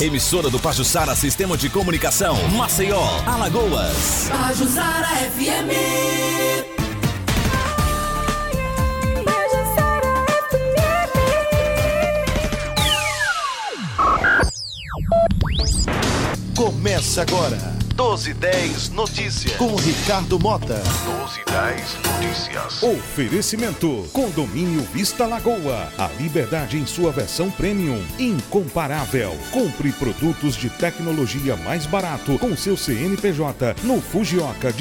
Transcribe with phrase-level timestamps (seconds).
[0.00, 2.34] Emissora do Pajussara Sistema de Comunicação.
[2.56, 4.30] Maceió, Alagoas.
[4.30, 5.70] Pajussara FM.
[16.56, 17.79] Começa agora.
[18.00, 19.56] 1210 Notícias.
[19.56, 20.82] Com Ricardo Mota.
[21.04, 22.82] 1210 Notícias.
[22.82, 24.08] Oferecimento.
[24.10, 25.92] Condomínio Vista Lagoa.
[25.98, 28.02] A liberdade em sua versão premium.
[28.18, 29.36] Incomparável.
[29.50, 34.72] Compre produtos de tecnologia mais barato com seu CNPJ no Fujioka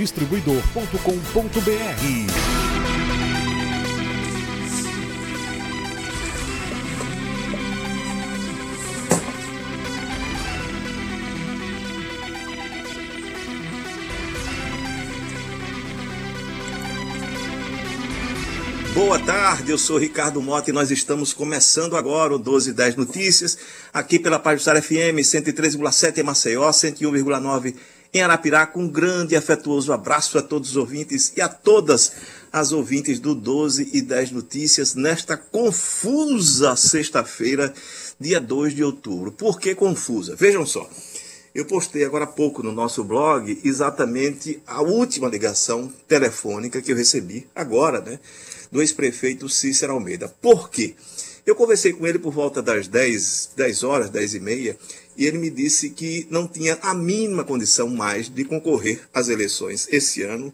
[18.99, 23.57] Boa tarde, eu sou Ricardo Mota e nós estamos começando agora o 1210 Notícias,
[23.94, 27.76] aqui pela Pajusara FM 103,7 em Maceió, 101,9
[28.13, 28.77] em Arapiraca.
[28.77, 32.12] Um grande e afetuoso abraço a todos os ouvintes e a todas
[32.51, 37.74] as ouvintes do 12 e 10 Notícias nesta confusa sexta-feira,
[38.20, 39.31] dia 2 de outubro.
[39.31, 40.35] Por que confusa?
[40.35, 40.87] Vejam só.
[41.55, 46.98] Eu postei agora há pouco no nosso blog exatamente a última ligação telefônica que eu
[46.98, 48.20] recebi agora, né?
[48.71, 50.27] Do ex-prefeito Cícero Almeida.
[50.27, 50.95] Por quê?
[51.45, 54.77] Eu conversei com ele por volta das 10, 10 horas, 10 e meia,
[55.17, 59.87] e ele me disse que não tinha a mínima condição mais de concorrer às eleições
[59.91, 60.53] esse ano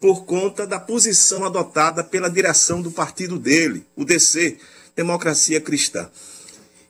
[0.00, 4.58] por conta da posição adotada pela direção do partido dele, o DC,
[4.94, 6.10] Democracia Cristã.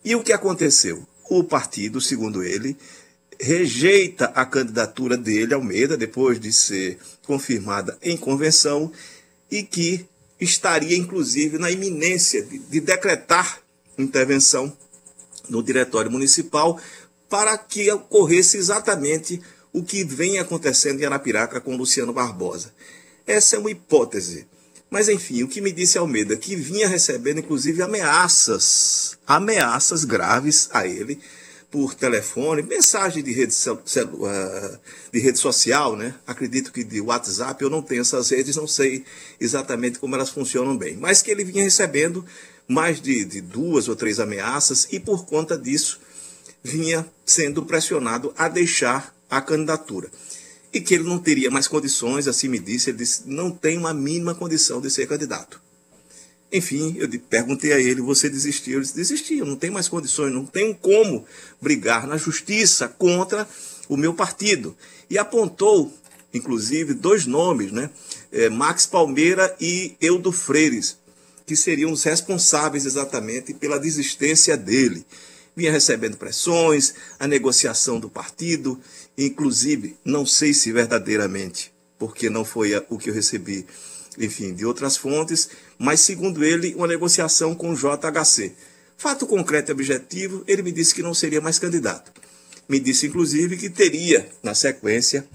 [0.05, 1.07] E o que aconteceu?
[1.31, 2.77] O partido, segundo ele,
[3.39, 8.91] rejeita a candidatura dele, Almeida, depois de ser confirmada em convenção,
[9.51, 10.07] e que
[10.41, 13.61] estaria, inclusive, na iminência de, de decretar
[13.97, 14.77] intervenção
[15.49, 16.81] no diretório municipal
[17.29, 19.41] para que ocorresse exatamente
[19.73, 22.73] o que vem acontecendo em Arapiraca com Luciano Barbosa.
[23.27, 24.47] Essa é uma hipótese.
[24.89, 30.87] Mas, enfim, o que me disse Almeida, que vinha recebendo, inclusive, ameaças, ameaças graves a
[30.87, 31.19] ele,
[31.75, 33.53] por telefone, mensagem de rede,
[35.13, 36.15] de rede social, né?
[36.25, 39.05] Acredito que de WhatsApp, eu não tenho essas redes, não sei
[39.41, 40.97] exatamente como elas funcionam bem.
[40.97, 42.25] Mas que ele vinha recebendo
[42.69, 45.99] mais de, de duas ou três ameaças e por conta disso
[46.63, 50.09] vinha sendo pressionado a deixar a candidatura.
[50.73, 53.93] E que ele não teria mais condições, assim me disse, ele disse, não tem uma
[53.93, 55.61] mínima condição de ser candidato.
[56.55, 58.75] Enfim, eu perguntei a ele, você desistiu?
[58.75, 61.27] Ele disse, desisti, eu não tenho mais condições, não tenho como
[61.61, 63.49] brigar na justiça contra
[63.89, 64.77] o meu partido.
[65.11, 65.93] E apontou,
[66.33, 67.91] inclusive, dois nomes, né?
[68.31, 70.97] É, Max Palmeira e Eudo Freires,
[71.45, 75.05] que seriam os responsáveis exatamente pela desistência dele.
[75.57, 78.79] Vinha recebendo pressões, a negociação do partido,
[79.19, 83.67] inclusive, não sei se verdadeiramente, porque não foi o que eu recebi
[84.19, 88.53] enfim, de outras fontes, mas segundo ele, uma negociação com o JHC.
[88.97, 92.13] Fato concreto e objetivo, ele me disse que não seria mais candidato.
[92.69, 95.27] Me disse, inclusive, que teria, na sequência,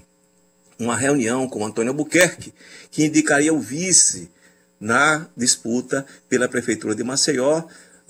[0.78, 2.52] uma reunião com Antônio Albuquerque,
[2.90, 4.30] que indicaria o vice
[4.80, 7.64] na disputa pela Prefeitura de Maceió,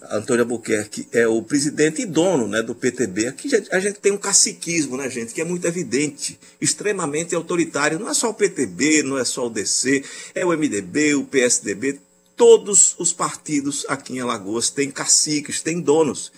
[0.09, 3.27] Antônio Albuquerque é o presidente e dono né, do PTB.
[3.27, 7.99] Aqui a gente tem um caciquismo, né, gente, que é muito evidente, extremamente autoritário.
[7.99, 10.03] Não é só o PTB, não é só o DC,
[10.35, 12.01] é o MDB, o PSDB.
[12.41, 16.33] Todos os partidos aqui em Alagoas têm caciques, têm donos.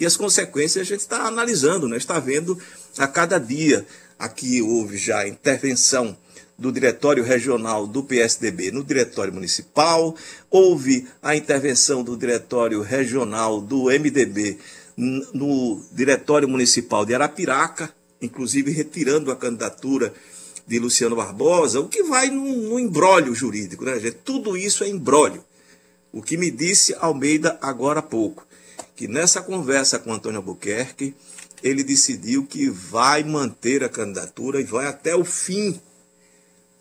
[0.00, 2.58] E as consequências a gente está analisando, né, está vendo
[2.96, 3.86] a cada dia.
[4.18, 6.16] Aqui houve já intervenção
[6.56, 10.16] do Diretório Regional do PSDB no Diretório Municipal,
[10.48, 14.56] houve a intervenção do Diretório Regional do MDB
[14.96, 20.10] no Diretório Municipal de Arapiraca, inclusive retirando a candidatura
[20.66, 24.16] de Luciano Barbosa, o que vai num, num jurídico, né, gente?
[24.24, 25.44] Tudo isso é embrólio.
[26.12, 28.46] O que me disse Almeida agora há pouco,
[28.94, 31.14] que nessa conversa com Antônio Albuquerque,
[31.62, 35.80] ele decidiu que vai manter a candidatura e vai até o fim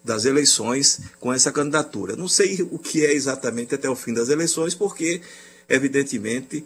[0.03, 2.15] das eleições com essa candidatura.
[2.15, 5.21] Não sei o que é exatamente até o fim das eleições, porque,
[5.69, 6.65] evidentemente,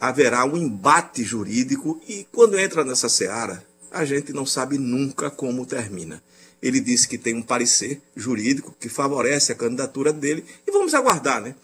[0.00, 5.66] haverá um embate jurídico e, quando entra nessa seara, a gente não sabe nunca como
[5.66, 6.22] termina.
[6.62, 11.40] Ele disse que tem um parecer jurídico que favorece a candidatura dele e vamos aguardar,
[11.40, 11.54] né?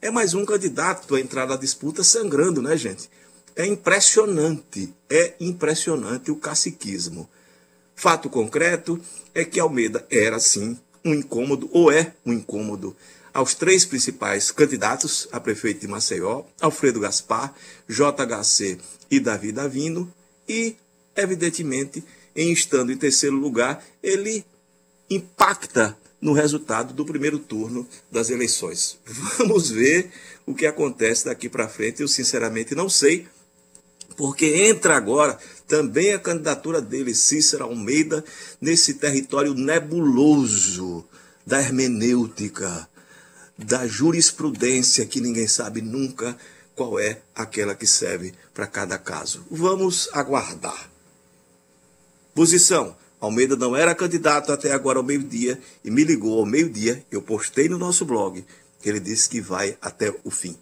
[0.00, 3.08] É mais um candidato a entrar na disputa sangrando, né, gente?
[3.54, 7.28] É impressionante, é impressionante o caciquismo.
[7.94, 9.00] Fato concreto
[9.34, 12.94] é que Almeida era, sim, um incômodo, ou é um incômodo,
[13.32, 17.54] aos três principais candidatos a prefeito de Maceió, Alfredo Gaspar,
[17.88, 18.78] JHC
[19.10, 20.12] e Davi Davino,
[20.46, 20.76] e,
[21.16, 22.04] evidentemente,
[22.36, 24.44] em estando em terceiro lugar, ele
[25.08, 28.98] impacta no resultado do primeiro turno das eleições.
[29.38, 30.10] Vamos ver
[30.44, 32.02] o que acontece daqui para frente.
[32.02, 33.26] Eu, sinceramente, não sei,
[34.16, 35.38] porque entra agora
[35.68, 38.24] também a candidatura dele, Cícero Almeida,
[38.60, 41.04] nesse território nebuloso
[41.46, 42.88] da hermenêutica,
[43.56, 46.36] da jurisprudência, que ninguém sabe nunca
[46.74, 49.44] qual é aquela que serve para cada caso.
[49.50, 50.95] Vamos aguardar.
[52.36, 57.02] Posição: Almeida não era candidato até agora ao meio-dia e me ligou ao meio-dia.
[57.10, 58.44] Eu postei no nosso blog
[58.78, 60.54] que ele disse que vai até o fim.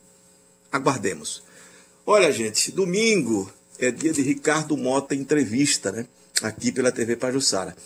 [0.70, 1.42] Aguardemos.
[2.06, 6.06] Olha, gente, domingo é dia de Ricardo Mota entrevista, né?
[6.42, 7.76] Aqui pela TV Pajussara.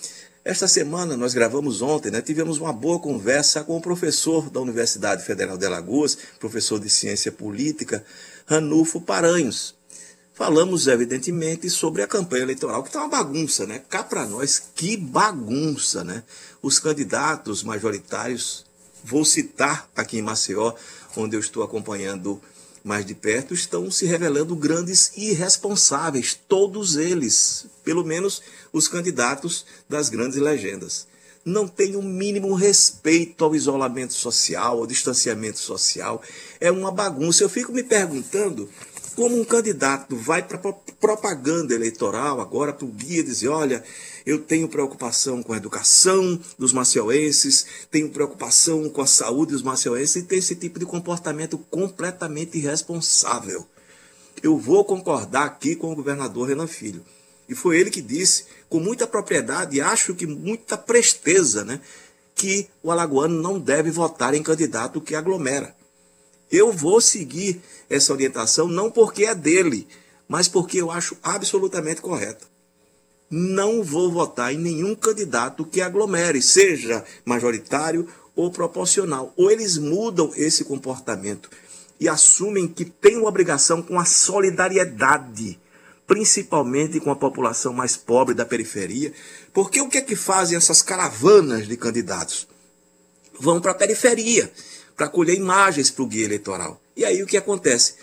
[0.45, 5.25] Esta semana, nós gravamos ontem, né, tivemos uma boa conversa com o professor da Universidade
[5.25, 8.05] Federal de Alagoas, professor de Ciência Política,
[8.47, 9.78] Ranulfo Paranhos.
[10.39, 13.83] Falamos, evidentemente, sobre a campanha eleitoral, que está uma bagunça, né?
[13.89, 16.23] Cá para nós, que bagunça, né?
[16.63, 18.65] Os candidatos majoritários,
[19.03, 20.75] vou citar aqui em Maceió,
[21.17, 22.41] onde eu estou acompanhando
[22.85, 28.41] mais de perto, estão se revelando grandes irresponsáveis, todos eles, pelo menos
[28.73, 31.09] os candidatos das grandes legendas.
[31.45, 36.23] Não tem o um mínimo respeito ao isolamento social, ao distanciamento social.
[36.61, 37.43] É uma bagunça.
[37.43, 38.69] Eu fico me perguntando
[39.19, 40.59] como um candidato vai para
[41.01, 43.83] propaganda eleitoral agora para o guia dizer, olha,
[44.25, 50.15] eu tenho preocupação com a educação dos maceuenses, tenho preocupação com a saúde dos maceuenses
[50.15, 53.67] e tem esse tipo de comportamento completamente irresponsável.
[54.41, 57.05] Eu vou concordar aqui com o governador Renan Filho.
[57.49, 61.81] E foi ele que disse, com muita propriedade acho que muita presteza, né,
[62.37, 65.77] que o alagoano não deve votar em candidato que aglomera.
[66.51, 67.61] Eu vou seguir
[67.91, 69.87] essa orientação não porque é dele,
[70.27, 72.47] mas porque eu acho absolutamente correta.
[73.31, 79.33] Não vou votar em nenhum candidato que aglomere, seja majoritário ou proporcional.
[79.37, 81.51] Ou eles mudam esse comportamento
[82.01, 85.61] e assumem que têm uma obrigação com a solidariedade,
[86.07, 89.13] principalmente com a população mais pobre da periferia.
[89.53, 92.49] Porque o que é que fazem essas caravanas de candidatos?
[93.39, 94.51] Vão para a periferia
[94.99, 96.83] para colher imagens para o guia eleitoral.
[96.97, 97.95] E aí o que acontece?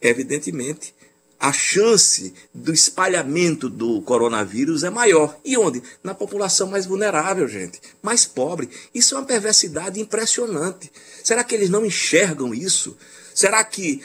[0.00, 0.94] Evidentemente,
[1.40, 5.36] a chance do espalhamento do coronavírus é maior.
[5.44, 5.82] E onde?
[6.04, 8.70] Na população mais vulnerável, gente, mais pobre.
[8.94, 10.90] Isso é uma perversidade impressionante.
[11.24, 12.96] Será que eles não enxergam isso?
[13.34, 14.00] Será que,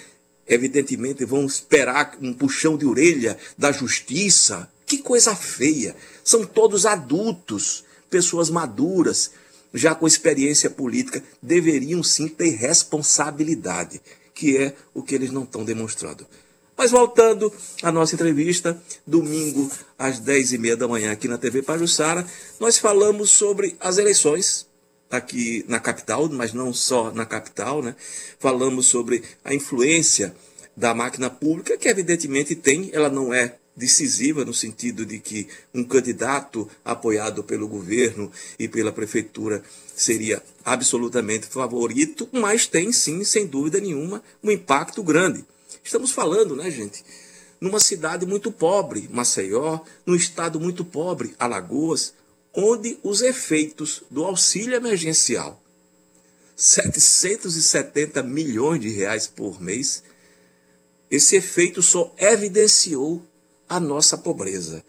[0.47, 4.67] evidentemente, vão esperar um puxão de orelha da justiça?
[4.87, 5.95] Que coisa feia!
[6.23, 9.31] São todos adultos, pessoas maduras,
[9.73, 14.01] já com experiência política, deveriam sim ter responsabilidade,
[14.33, 16.25] que é o que eles não estão demonstrando.
[16.77, 17.53] Mas voltando
[17.83, 19.69] à nossa entrevista, domingo
[19.99, 22.25] às 10h30 da manhã aqui na TV Pajussara,
[22.59, 24.67] nós falamos sobre as eleições
[25.09, 27.95] aqui na capital, mas não só na capital, né?
[28.39, 30.33] Falamos sobre a influência
[30.75, 35.83] da máquina pública, que evidentemente tem, ela não é decisiva no sentido de que um
[35.83, 39.63] candidato apoiado pelo governo e pela prefeitura
[39.95, 45.45] seria absolutamente favorito, mas tem sim, sem dúvida nenhuma, um impacto grande.
[45.83, 47.03] Estamos falando, né, gente,
[47.59, 52.13] numa cidade muito pobre, Maceió, num estado muito pobre, Alagoas,
[52.53, 55.61] onde os efeitos do auxílio emergencial,
[56.55, 60.03] 770 milhões de reais por mês,
[61.09, 63.25] esse efeito só evidenciou
[63.71, 64.83] a nossa pobreza.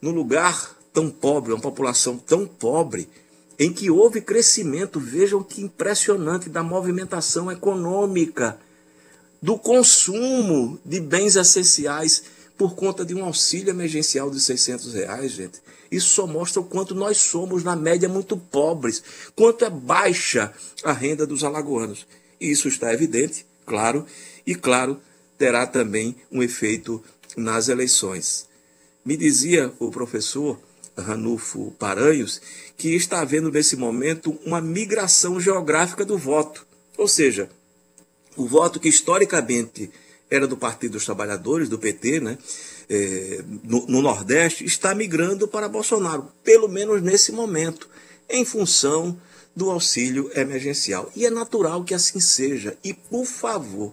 [0.00, 3.08] No lugar tão pobre, uma população tão pobre,
[3.58, 8.60] em que houve crescimento, vejam que impressionante, da movimentação econômica,
[9.42, 12.22] do consumo de bens essenciais
[12.56, 15.60] por conta de um auxílio emergencial de 600 reais, gente.
[15.90, 19.02] Isso só mostra o quanto nós somos, na média, muito pobres,
[19.34, 20.52] quanto é baixa
[20.84, 22.06] a renda dos alagoanos.
[22.40, 24.06] E isso está evidente, claro,
[24.46, 25.00] e claro,
[25.36, 27.02] terá também um efeito
[27.36, 28.48] nas eleições.
[29.04, 30.58] Me dizia o professor
[30.96, 32.40] Ranulfo Paranhos
[32.76, 36.66] que está havendo nesse momento uma migração geográfica do voto.
[36.96, 37.48] Ou seja,
[38.36, 39.90] o voto que historicamente
[40.30, 42.38] era do Partido dos Trabalhadores, do PT, né,
[42.88, 47.88] é, no, no Nordeste, está migrando para Bolsonaro, pelo menos nesse momento,
[48.28, 49.18] em função
[49.54, 51.10] do auxílio emergencial.
[51.14, 52.76] E é natural que assim seja.
[52.82, 53.92] E, por favor,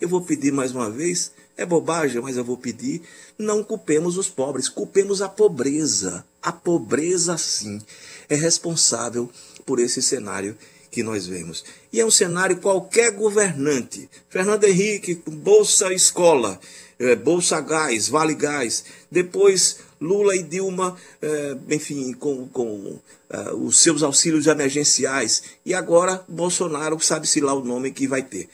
[0.00, 3.02] eu vou pedir mais uma vez é bobagem, mas eu vou pedir.
[3.38, 6.24] Não culpemos os pobres, culpemos a pobreza.
[6.42, 7.80] A pobreza, sim,
[8.28, 9.30] é responsável
[9.66, 10.56] por esse cenário
[10.90, 11.64] que nós vemos.
[11.92, 14.08] E é um cenário qualquer governante.
[14.28, 16.58] Fernando Henrique, Bolsa Escola,
[16.98, 18.84] é, Bolsa Gás, Vale Gás.
[19.10, 25.42] Depois Lula e Dilma, é, enfim, com, com é, os seus auxílios emergenciais.
[25.64, 28.48] E agora Bolsonaro, sabe-se lá o nome que vai ter.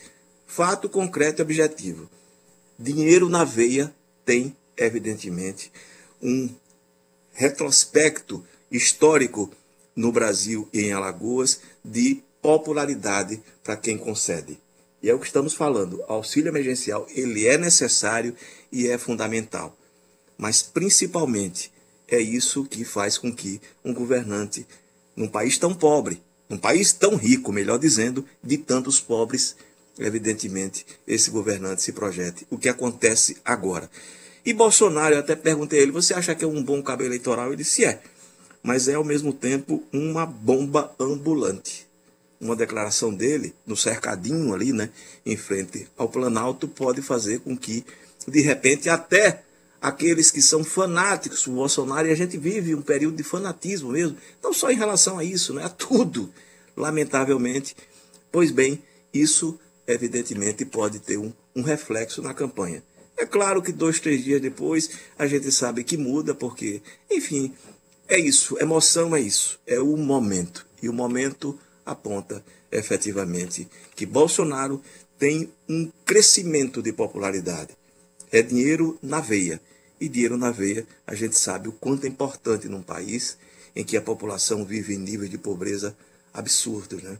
[0.46, 2.08] Fato concreto e objetivo.
[2.78, 5.72] Dinheiro na veia tem, evidentemente,
[6.20, 6.50] um
[7.32, 9.50] retrospecto histórico
[9.94, 14.58] no Brasil e em Alagoas de popularidade para quem concede.
[15.02, 16.02] E é o que estamos falando.
[16.06, 18.34] Auxílio emergencial, ele é necessário
[18.70, 19.76] e é fundamental.
[20.36, 21.72] Mas principalmente
[22.08, 24.66] é isso que faz com que um governante
[25.14, 29.56] num país tão pobre, num país tão rico, melhor dizendo, de tantos pobres,
[29.98, 32.46] evidentemente, esse governante se projete.
[32.50, 33.90] O que acontece agora?
[34.44, 37.48] E Bolsonaro, eu até perguntei a ele, você acha que é um bom cabo eleitoral?
[37.48, 38.00] Ele disse, é,
[38.62, 41.86] mas é ao mesmo tempo uma bomba ambulante.
[42.40, 44.90] Uma declaração dele, no cercadinho ali, né,
[45.24, 47.84] em frente ao Planalto, pode fazer com que,
[48.28, 49.42] de repente, até
[49.80, 54.16] aqueles que são fanáticos do Bolsonaro, e a gente vive um período de fanatismo mesmo,
[54.42, 56.30] não só em relação a isso, né, a tudo,
[56.76, 57.74] lamentavelmente.
[58.30, 58.82] Pois bem,
[59.14, 62.82] isso evidentemente pode ter um, um reflexo na campanha.
[63.16, 67.54] É claro que dois, três dias depois a gente sabe que muda, porque, enfim,
[68.08, 68.58] é isso.
[68.60, 69.58] Emoção é isso.
[69.66, 70.66] É o momento.
[70.82, 74.82] E o momento aponta efetivamente que Bolsonaro
[75.18, 77.76] tem um crescimento de popularidade.
[78.30, 79.60] É dinheiro na veia.
[79.98, 83.38] E dinheiro na veia, a gente sabe o quanto é importante num país
[83.74, 85.96] em que a população vive em níveis de pobreza
[86.34, 87.02] absurdos.
[87.02, 87.18] Né?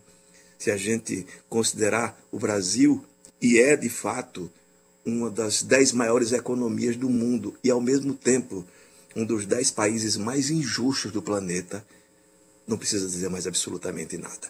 [0.58, 3.04] Se a gente considerar o Brasil,
[3.40, 4.50] e é de fato
[5.04, 8.66] uma das dez maiores economias do mundo e, ao mesmo tempo,
[9.14, 11.84] um dos dez países mais injustos do planeta,
[12.66, 14.48] não precisa dizer mais absolutamente nada.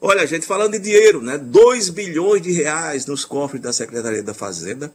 [0.00, 1.38] Olha, gente, falando de dinheiro, né?
[1.38, 4.94] 2 bilhões de reais nos cofres da Secretaria da Fazenda,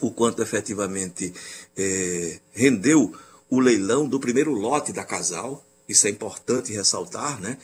[0.00, 1.32] o quanto efetivamente
[1.76, 3.14] é, rendeu
[3.48, 7.58] o leilão do primeiro lote da Casal, isso é importante ressaltar, né?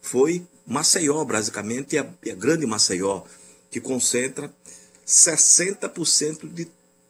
[0.00, 3.22] Foi Maceió, basicamente, a, a grande Maceió,
[3.70, 4.52] que concentra
[5.06, 6.68] 60% de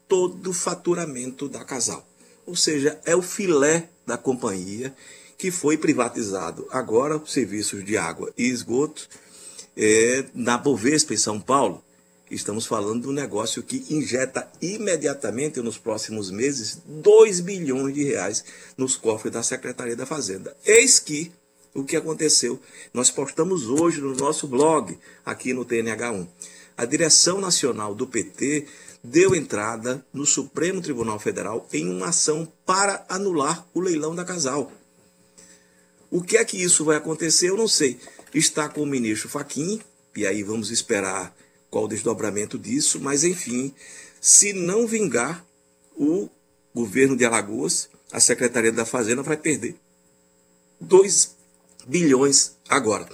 [0.08, 2.06] todo o faturamento da casal.
[2.46, 4.94] Ou seja, é o filé da companhia
[5.38, 6.66] que foi privatizado.
[6.70, 9.08] Agora, os serviços de água e esgoto
[9.76, 11.82] é, na Bovespa, em São Paulo.
[12.30, 18.44] Estamos falando de um negócio que injeta imediatamente, nos próximos meses, 2 bilhões de reais
[18.76, 20.56] nos cofres da Secretaria da Fazenda.
[20.64, 21.30] Eis que
[21.74, 22.60] o que aconteceu.
[22.92, 26.26] Nós postamos hoje no nosso blog, aqui no TNH1
[26.76, 28.66] a direção nacional do PT
[29.02, 34.72] deu entrada no Supremo Tribunal Federal em uma ação para anular o leilão da Casal.
[36.10, 37.50] O que é que isso vai acontecer?
[37.50, 37.98] Eu não sei.
[38.34, 39.80] Está com o ministro Faquim,
[40.16, 41.34] e aí vamos esperar
[41.70, 43.74] qual o desdobramento disso, mas enfim,
[44.20, 45.44] se não vingar,
[45.96, 46.28] o
[46.74, 49.76] governo de Alagoas, a Secretaria da Fazenda vai perder
[50.80, 51.36] 2
[51.86, 53.08] bilhões agora.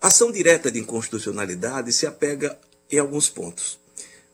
[0.00, 2.58] Ação direta de inconstitucionalidade se apega
[2.90, 3.78] em alguns pontos.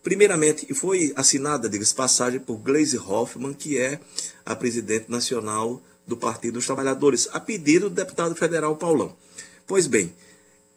[0.03, 3.99] Primeiramente, foi assinada, diga-se passagem, por Gleisi Hoffmann, que é
[4.45, 9.17] a presidente nacional do Partido dos Trabalhadores, a pedido do deputado federal Paulão.
[9.67, 10.15] Pois bem,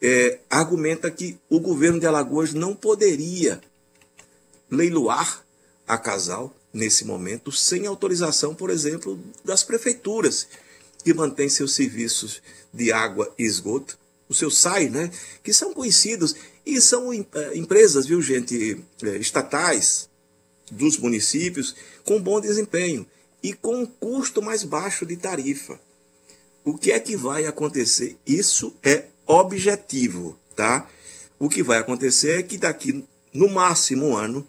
[0.01, 3.59] é, argumenta que o governo de Alagoas não poderia
[4.71, 5.43] leiloar
[5.85, 10.47] a casal nesse momento sem autorização, por exemplo, das prefeituras
[11.03, 12.41] que mantêm seus serviços
[12.73, 13.97] de água e esgoto
[14.29, 15.09] o seu SAI, né,
[15.41, 16.35] que são conhecidos
[16.65, 20.09] e são é, empresas, viu, gente, é, estatais
[20.69, 23.05] dos municípios com bom desempenho
[23.41, 25.79] e com um custo mais baixo de tarifa.
[26.63, 28.17] O que é que vai acontecer?
[28.25, 30.89] Isso é objetivo, tá?
[31.39, 34.45] O que vai acontecer é que daqui no máximo um ano,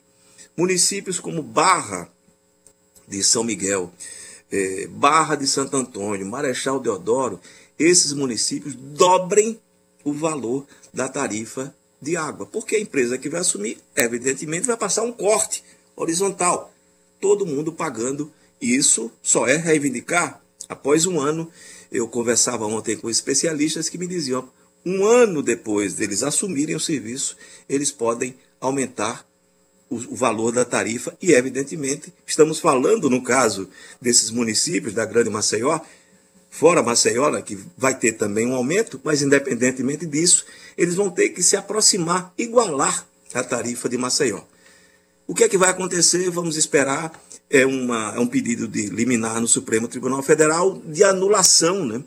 [0.56, 2.10] municípios como Barra
[3.06, 3.92] de São Miguel,
[4.50, 7.40] é, Barra de Santo Antônio, Marechal Deodoro,
[7.78, 9.58] esses municípios dobrem
[10.04, 12.46] o valor da tarifa de água.
[12.46, 15.62] Porque a empresa que vai assumir, evidentemente, vai passar um corte
[15.94, 16.72] horizontal.
[17.20, 18.32] Todo mundo pagando.
[18.60, 21.50] Isso só é reivindicar após um ano.
[21.90, 24.48] Eu conversava ontem com especialistas que me diziam:
[24.84, 27.36] um ano depois deles assumirem o serviço,
[27.68, 29.27] eles podem aumentar
[29.90, 31.16] o, valor da tarifa.
[31.20, 33.68] E, evidentemente, estamos falando, no caso
[34.00, 35.80] desses municípios da Grande Maceió,
[36.50, 40.44] fora Maceió, né, que vai ter também um aumento, mas independentemente disso,
[40.76, 44.40] eles vão ter que se aproximar, igualar a tarifa de Maceió.
[45.26, 46.30] O que é que vai acontecer?
[46.30, 47.12] Vamos esperar.
[47.50, 52.02] É, uma, é um pedido de liminar no Supremo Tribunal Federal de anulação, né?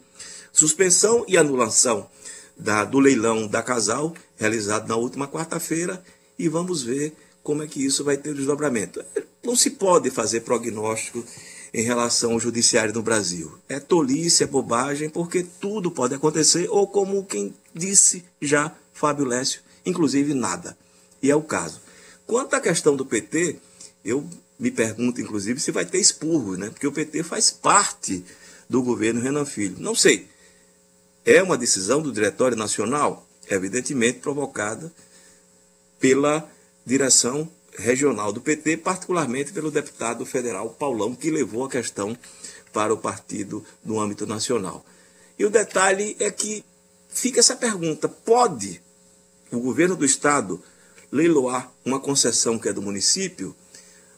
[0.51, 2.07] suspensão e anulação
[2.55, 6.03] da, do leilão da Casal, realizado na última quarta-feira,
[6.37, 9.03] e vamos ver como é que isso vai ter desdobramento.
[9.43, 11.23] Não se pode fazer prognóstico
[11.73, 13.57] em relação ao judiciário no Brasil.
[13.67, 19.61] É tolice, é bobagem, porque tudo pode acontecer, ou como quem disse já, Fábio Lécio,
[19.85, 20.77] inclusive nada.
[21.21, 21.81] E é o caso.
[22.27, 23.57] Quanto à questão do PT,
[24.03, 24.27] eu
[24.59, 26.69] me pergunto, inclusive, se vai ter expurgo, né?
[26.69, 28.23] Porque o PT faz parte
[28.69, 29.75] do governo Renan Filho.
[29.79, 30.27] Não sei.
[31.25, 34.91] É uma decisão do Diretório Nacional, evidentemente provocada
[35.99, 36.47] pela
[36.85, 42.17] direção regional do PT, particularmente pelo deputado federal Paulão, que levou a questão
[42.73, 44.85] para o partido no âmbito nacional.
[45.37, 46.63] E o detalhe é que
[47.09, 48.81] fica essa pergunta: pode
[49.51, 50.61] o governo do estado
[51.11, 53.55] leiloar uma concessão que é do município?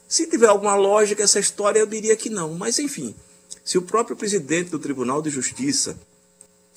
[0.08, 2.54] Se tiver alguma lógica essa história, eu diria que não.
[2.54, 3.16] Mas, enfim,
[3.64, 5.98] se o próprio presidente do Tribunal de Justiça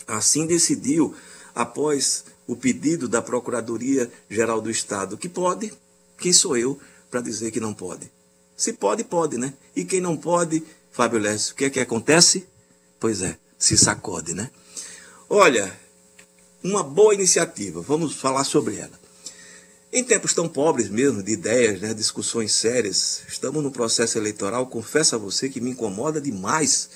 [0.07, 1.15] assim decidiu,
[1.55, 5.73] após o pedido da Procuradoria-Geral do Estado, que pode,
[6.19, 6.79] quem sou eu
[7.11, 8.11] para dizer que não pode?
[8.57, 9.53] Se pode, pode, né?
[9.75, 10.63] E quem não pode,
[10.93, 12.47] Fábio Lécio, o que é que acontece?
[12.99, 14.51] Pois é, se sacode, né?
[15.29, 15.77] Olha,
[16.63, 18.99] uma boa iniciativa, vamos falar sobre ela.
[19.93, 25.15] Em tempos tão pobres mesmo, de ideias, né, discussões sérias, estamos no processo eleitoral, confesso
[25.15, 26.91] a você que me incomoda demais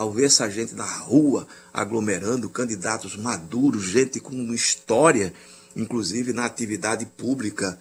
[0.00, 5.30] ao ver essa gente na rua aglomerando, candidatos maduros, gente com história,
[5.76, 7.78] inclusive na atividade pública,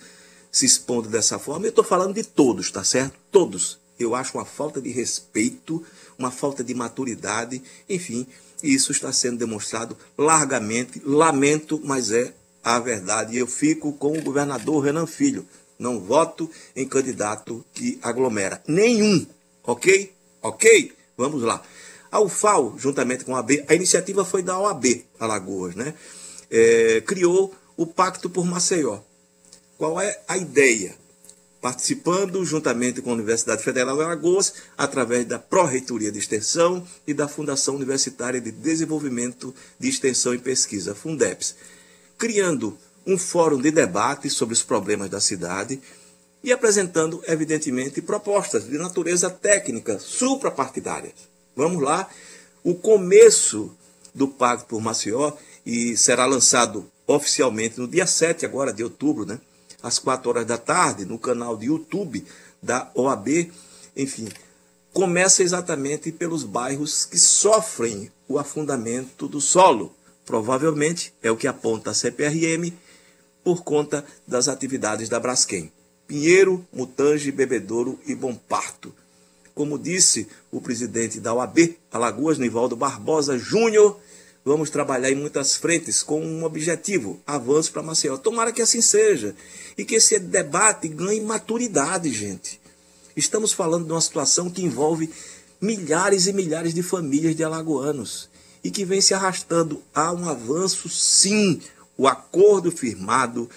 [0.52, 1.66] se expondo dessa forma.
[1.66, 3.14] Eu estou falando de todos, tá certo?
[3.32, 3.80] Todos.
[3.98, 5.82] Eu acho uma falta de respeito,
[6.18, 8.28] uma falta de maturidade, enfim,
[8.62, 11.02] isso está sendo demonstrado largamente.
[11.06, 13.38] Lamento, mas é a verdade.
[13.38, 15.48] Eu fico com o governador Renan Filho.
[15.80, 18.62] Não voto em candidato que aglomera.
[18.68, 19.26] Nenhum.
[19.64, 20.12] Ok?
[20.42, 20.92] Ok?
[21.16, 21.64] Vamos lá.
[22.12, 25.94] A UFAO, juntamente com a AB, a iniciativa foi da OAB Alagoas, né?
[26.50, 29.00] É, criou o Pacto por Maceió.
[29.78, 30.96] Qual é a ideia?
[31.62, 37.28] Participando juntamente com a Universidade Federal de Alagoas, através da Pró-Reitoria de Extensão e da
[37.28, 41.56] Fundação Universitária de Desenvolvimento de Extensão e Pesquisa, Fundeps,
[42.18, 45.80] criando um fórum de debate sobre os problemas da cidade
[46.44, 51.29] e apresentando, evidentemente, propostas de natureza técnica suprapartidárias.
[51.56, 52.10] Vamos lá.
[52.64, 53.76] O começo
[54.14, 55.34] do Pacto por Maceió
[55.66, 59.40] e será lançado oficialmente no dia 7 agora de outubro, né?
[59.82, 62.26] Às 4 horas da tarde, no canal de YouTube
[62.62, 63.52] da OAB.
[63.96, 64.28] Enfim,
[64.94, 69.96] começa exatamente pelos bairros que sofrem o afundamento do solo.
[70.26, 72.72] Provavelmente é o que aponta a CPRM
[73.44, 75.72] por conta das atividades da Braskem.
[76.06, 78.94] Pinheiro, Mutange, Bebedouro e Bom Parto.
[79.54, 84.00] Como disse o presidente da OAB, Alagoas, Nivaldo Barbosa Júnior,
[84.44, 88.18] vamos trabalhar em muitas frentes com um objetivo, avanço para Maceió.
[88.18, 89.36] Tomara que assim seja
[89.78, 92.60] e que esse debate ganhe maturidade, gente.
[93.16, 95.10] Estamos falando de uma situação que envolve
[95.62, 98.30] milhares e milhares de famílias de alagoanos
[98.64, 99.82] e que vem se arrastando.
[99.94, 101.62] Há um avanço, sim,
[101.98, 103.50] o acordo firmado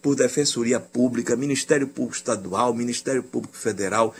[0.00, 4.14] por Defensoria Pública, Ministério Público Estadual, Ministério Público Federal,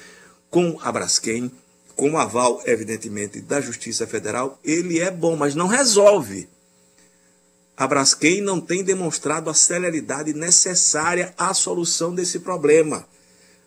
[0.51, 1.51] com a Braskem,
[1.95, 6.49] com o aval, evidentemente, da Justiça Federal, ele é bom, mas não resolve.
[7.77, 13.07] A Braskem não tem demonstrado a celeridade necessária à solução desse problema.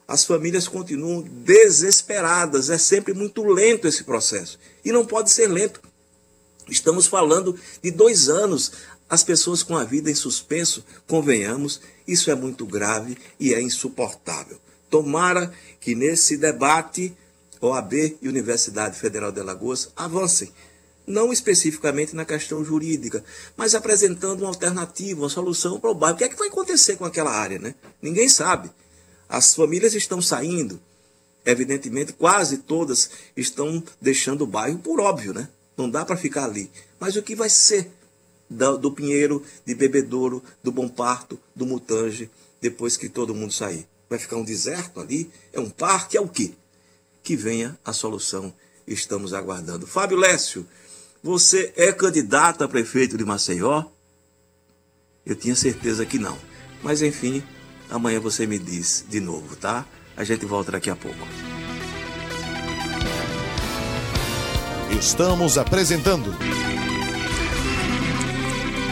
[0.08, 4.60] As famílias continuam desesperadas, é sempre muito lento esse processo.
[4.84, 5.82] E não pode ser lento.
[6.70, 8.74] Estamos falando de dois anos,
[9.10, 14.58] as pessoas com a vida em suspenso, convenhamos, isso é muito grave e é insuportável.
[14.92, 17.18] Tomara que nesse debate
[17.62, 20.52] OAB e Universidade Federal de Alagoas avancem,
[21.08, 23.24] não especificamente na questão jurídica,
[23.56, 26.16] mas apresentando uma alternativa, uma solução para o bairro.
[26.16, 27.74] O que é que vai acontecer com aquela área, né?
[28.02, 28.70] Ninguém sabe.
[29.30, 30.80] As famílias estão saindo,
[31.46, 35.48] evidentemente, quase todas estão deixando o bairro por óbvio, né?
[35.78, 36.70] Não dá para ficar ali.
[37.00, 37.90] Mas o que vai ser
[38.50, 43.88] do, do Pinheiro, de Bebedouro, do Bom Parto, do Mutange, depois que todo mundo sair?
[44.12, 45.32] Vai ficar um deserto ali?
[45.54, 46.18] É um parque?
[46.18, 46.52] É o quê?
[47.24, 48.54] Que venha a solução.
[48.86, 49.88] Estamos aguardando.
[49.88, 50.68] Fábio Lécio,
[51.24, 53.86] você é candidato a prefeito de Maceió?
[55.26, 56.38] Eu tinha certeza que não.
[56.84, 57.42] Mas enfim,
[57.90, 59.88] amanhã você me diz de novo, tá?
[60.18, 61.26] A gente volta daqui a pouco.
[65.00, 66.36] Estamos apresentando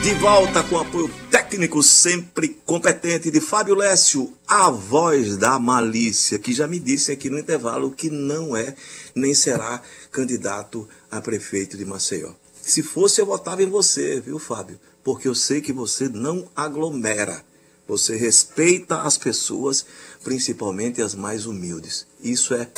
[0.01, 6.53] de volta com apoio técnico sempre competente de Fábio Lécio, a voz da malícia, que
[6.53, 8.75] já me disse aqui no intervalo que não é
[9.13, 9.81] nem será
[10.11, 12.31] candidato a prefeito de Maceió.
[12.61, 14.79] Se fosse, eu votava em você, viu, Fábio?
[15.03, 17.43] porque eu sei que você não aglomera.
[17.87, 19.85] Você respeita as pessoas,
[20.23, 22.05] principalmente as mais humildes.
[22.21, 22.69] Isso é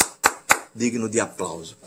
[0.73, 1.77] digno de aplauso.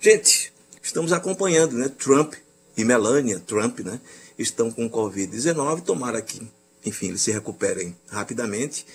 [0.00, 0.52] Gente,
[0.82, 1.88] estamos acompanhando, né?
[1.88, 2.34] Trump
[2.76, 4.00] e Melania Trump, né?
[4.38, 5.82] Estão com Covid-19.
[5.82, 6.40] Tomara que,
[6.84, 8.86] enfim, eles se recuperem rapidamente.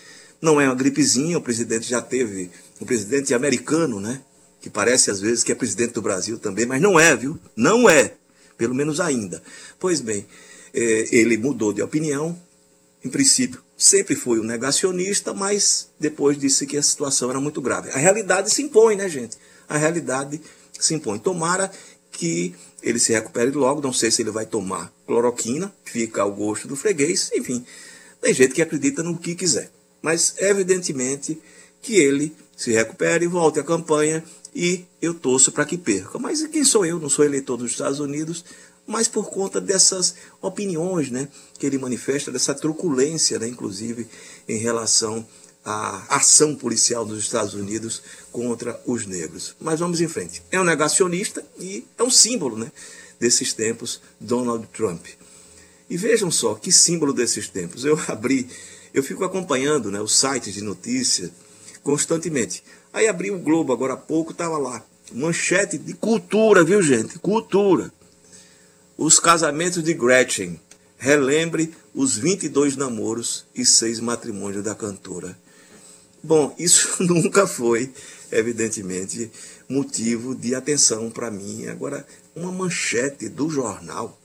[0.41, 4.21] Não é uma gripezinha, o presidente já teve, o presidente americano, né?
[4.61, 7.39] Que parece às vezes que é presidente do Brasil também, mas não é, viu?
[7.55, 8.13] Não é.
[8.57, 9.41] Pelo menos ainda.
[9.79, 10.25] Pois bem,
[10.73, 12.37] é, ele mudou de opinião.
[13.03, 17.89] Em princípio, sempre foi um negacionista, mas depois disse que a situação era muito grave.
[17.91, 19.37] A realidade se impõe, né, gente?
[19.69, 20.41] A realidade
[20.79, 21.19] se impõe.
[21.19, 21.71] Tomara
[22.17, 23.79] que ele se recupere logo.
[23.79, 27.29] Não sei se ele vai tomar cloroquina, fica ao gosto do freguês.
[27.33, 27.63] Enfim,
[28.19, 29.71] tem gente que acredita no que quiser.
[30.01, 31.39] Mas, evidentemente,
[31.79, 36.17] que ele se recupere e volte à campanha e eu torço para que perca.
[36.17, 36.99] Mas quem sou eu?
[36.99, 38.43] Não sou eleitor dos Estados Unidos,
[38.87, 41.27] mas por conta dessas opiniões né,
[41.59, 44.07] que ele manifesta, dessa truculência, né, inclusive,
[44.49, 45.23] em relação
[45.67, 48.01] à ação policial dos Estados Unidos
[48.31, 49.53] contra os negros.
[49.59, 50.41] Mas vamos em frente.
[50.49, 52.71] É um negacionista e é um símbolo né,
[53.19, 55.05] desses tempos, Donald Trump.
[55.89, 57.83] E vejam só que símbolo desses tempos.
[57.83, 58.47] Eu abri,
[58.93, 61.29] eu fico acompanhando né, os sites de notícia
[61.83, 62.63] constantemente.
[62.93, 64.81] Aí abri o Globo agora há pouco, estava lá.
[65.11, 67.19] Manchete de cultura, viu gente?
[67.19, 67.91] Cultura.
[68.97, 70.61] Os casamentos de Gretchen.
[70.97, 75.37] Relembre os 22 namoros e seis matrimônios da cantora.
[76.23, 77.91] Bom, isso nunca foi,
[78.31, 79.31] evidentemente,
[79.69, 81.67] motivo de atenção para mim.
[81.67, 84.19] Agora, uma manchete do jornal.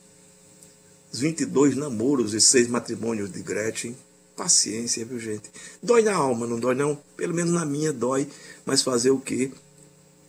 [1.13, 3.97] Os 22 namoros e seis matrimônios de Gretchen.
[4.35, 5.51] Paciência, viu, gente?
[5.83, 6.99] Dói na alma, não dói não?
[7.17, 8.27] Pelo menos na minha dói.
[8.65, 9.51] Mas fazer o quê?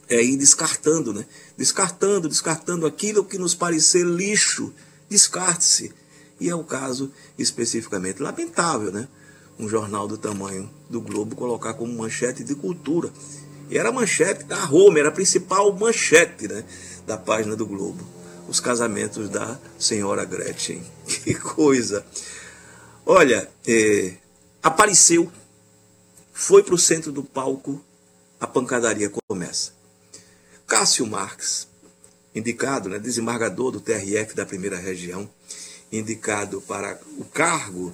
[0.09, 1.25] é ir descartando, né?
[1.57, 4.73] Descartando, descartando aquilo que nos parecer lixo,
[5.09, 5.93] descarte-se.
[6.39, 9.07] E é o caso especificamente lamentável, né?
[9.63, 13.09] Um jornal do tamanho do Globo colocar como manchete de cultura.
[13.69, 16.65] E era a manchete da Roma, era a principal manchete né,
[17.07, 18.05] da página do Globo.
[18.45, 20.83] Os casamentos da senhora Gretchen.
[21.23, 22.05] Que coisa!
[23.05, 24.15] Olha, é,
[24.61, 25.31] apareceu,
[26.33, 27.81] foi para o centro do palco,
[28.41, 29.71] a pancadaria começa.
[30.67, 31.69] Cássio Marques,
[32.35, 35.29] indicado, né, desembargador do TRF da primeira região,
[35.89, 37.93] indicado para o cargo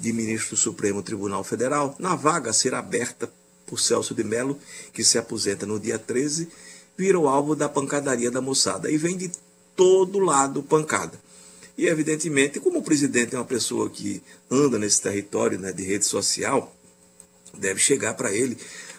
[0.00, 3.30] de ministro do Supremo Tribunal Federal, na vaga a ser aberta
[3.66, 4.58] por Celso de Mello,
[4.92, 6.48] que se aposenta no dia 13,
[6.96, 9.30] virou alvo da pancadaria da moçada e vem de
[9.76, 11.20] todo lado pancada.
[11.76, 16.04] E, evidentemente, como o presidente é uma pessoa que anda nesse território né, de rede
[16.04, 16.74] social,
[17.56, 18.56] deve chegar para ele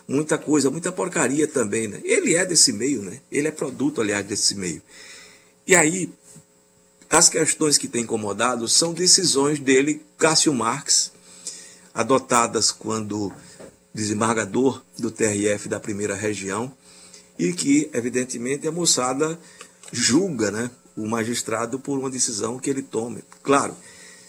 [0.07, 2.01] muita coisa, muita porcaria também, né?
[2.03, 3.19] Ele é desse meio, né?
[3.31, 4.81] Ele é produto, aliás, desse meio.
[5.65, 6.11] E aí,
[7.11, 11.11] as questões que têm incomodado são decisões dele, Cássio Marx,
[11.93, 13.33] adotadas quando
[13.93, 16.71] desembargador do TRF da primeira região,
[17.37, 19.37] e que, evidentemente, a moçada
[19.91, 23.21] julga né, o magistrado por uma decisão que ele tome.
[23.43, 23.75] Claro,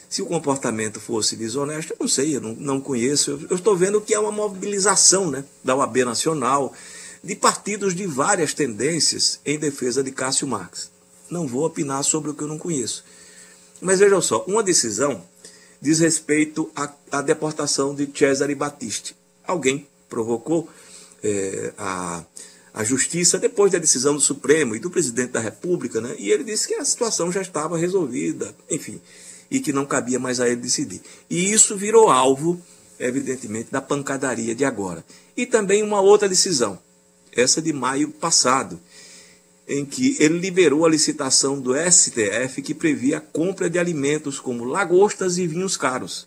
[0.09, 3.31] se o comportamento fosse desonesto, eu não sei, eu não, não conheço.
[3.31, 6.75] Eu, eu estou vendo que é uma mobilização né, da UAB Nacional,
[7.23, 10.91] de partidos de várias tendências em defesa de Cássio Marx.
[11.33, 13.03] Não vou opinar sobre o que eu não conheço.
[13.81, 15.25] Mas vejam só, uma decisão
[15.81, 19.17] diz respeito à, à deportação de Cesare Battisti.
[19.47, 20.69] Alguém provocou
[21.25, 22.23] é, a,
[22.75, 26.15] a justiça depois da decisão do Supremo e do presidente da República, né?
[26.19, 28.55] e ele disse que a situação já estava resolvida.
[28.71, 29.01] Enfim,
[29.51, 31.01] e que não cabia mais a ele decidir.
[31.31, 32.61] E isso virou alvo,
[33.01, 35.03] evidentemente, da pancadaria de agora.
[35.35, 36.79] E também uma outra decisão,
[37.33, 38.79] essa de maio passado,
[39.67, 44.65] em que ele liberou a licitação do STF que previa a compra de alimentos como
[44.65, 46.27] lagostas e vinhos caros.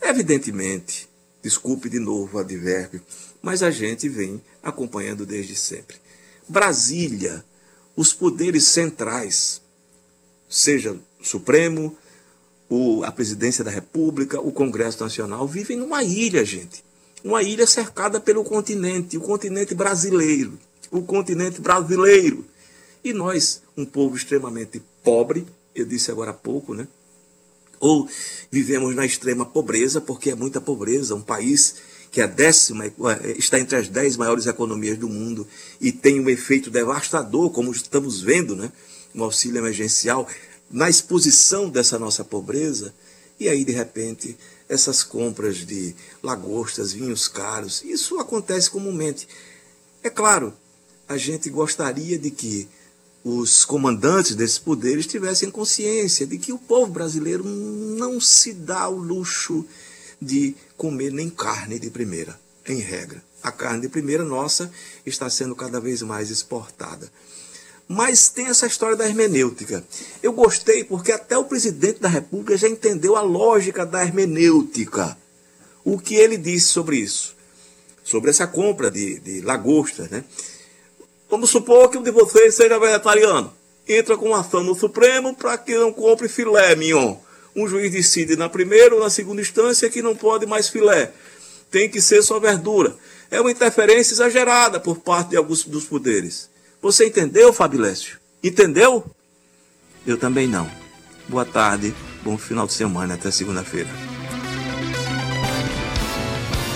[0.00, 1.08] Evidentemente,
[1.42, 3.02] desculpe de novo o advérbio,
[3.40, 5.96] mas a gente vem acompanhando desde sempre.
[6.48, 7.44] Brasília,
[7.96, 9.60] os poderes centrais,
[10.48, 11.96] seja Supremo,
[12.68, 16.84] o, a presidência da República, o Congresso Nacional, vivem numa ilha, gente.
[17.22, 20.58] Uma ilha cercada pelo continente, o continente brasileiro.
[20.92, 22.44] O continente brasileiro.
[23.02, 26.86] E nós, um povo extremamente pobre, eu disse agora há pouco, né?
[27.80, 28.06] Ou
[28.50, 31.76] vivemos na extrema pobreza, porque é muita pobreza, um país
[32.10, 32.84] que é décima,
[33.38, 35.48] está entre as dez maiores economias do mundo
[35.80, 38.70] e tem um efeito devastador, como estamos vendo, né?
[39.14, 40.28] Um auxílio emergencial
[40.70, 42.94] na exposição dessa nossa pobreza,
[43.40, 44.36] e aí de repente
[44.68, 49.26] essas compras de lagostas, vinhos caros, isso acontece comumente.
[50.02, 50.52] É claro,
[51.08, 52.68] a gente gostaria de que
[53.24, 58.96] os comandantes desses poderes tivessem consciência de que o povo brasileiro não se dá o
[58.96, 59.64] luxo
[60.20, 63.22] de comer nem carne de primeira, em regra.
[63.42, 64.70] A carne de primeira nossa
[65.04, 67.10] está sendo cada vez mais exportada.
[67.88, 69.84] Mas tem essa história da hermenêutica.
[70.22, 75.16] Eu gostei porque até o presidente da República já entendeu a lógica da hermenêutica.
[75.84, 77.36] O que ele disse sobre isso?
[78.04, 80.24] Sobre essa compra de, de lagostas, né?
[81.32, 83.50] Vamos supor que um de vocês seja vegetariano.
[83.88, 87.16] Entra com ação no Supremo para que não compre filé mignon.
[87.56, 91.10] Um juiz decide na primeira ou na segunda instância que não pode mais filé.
[91.70, 92.94] Tem que ser só verdura.
[93.30, 96.50] É uma interferência exagerada por parte de alguns dos poderes.
[96.82, 98.18] Você entendeu, Fabilécio?
[98.44, 99.02] Entendeu?
[100.06, 100.70] Eu também não.
[101.30, 103.88] Boa tarde, bom final de semana, até segunda-feira.